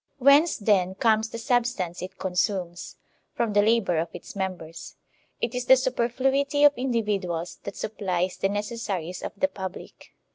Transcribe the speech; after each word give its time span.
Whence, 0.17 0.57
then, 0.57 0.95
comes 0.95 1.29
the 1.29 1.37
substance 1.37 2.01
it 2.01 2.17
consumes? 2.17 2.95
From 3.35 3.53
the 3.53 3.61
labor 3.61 3.99
of 3.99 4.09
its 4.13 4.35
mem 4.35 4.55
bers. 4.57 4.95
It 5.39 5.53
is 5.53 5.65
the 5.65 5.77
superfluity 5.77 6.63
of 6.63 6.73
individuals 6.75 7.59
that 7.65 7.75
supplies 7.75 8.35
the 8.37 8.49
necessaries 8.49 9.21
of 9.21 9.33
the 9.37 9.47
public. 9.47 10.15